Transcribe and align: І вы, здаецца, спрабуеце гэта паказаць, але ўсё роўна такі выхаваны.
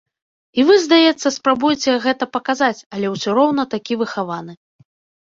І 0.61 0.63
вы, 0.69 0.77
здаецца, 0.85 1.27
спрабуеце 1.35 1.91
гэта 2.07 2.31
паказаць, 2.39 2.73
але 2.97 3.15
ўсё 3.15 3.39
роўна 3.43 3.71
такі 3.79 3.93
выхаваны. 4.05 4.53